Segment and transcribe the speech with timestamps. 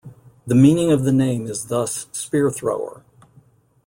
[0.47, 3.03] The meaning of the name is thus 'spear thrower'.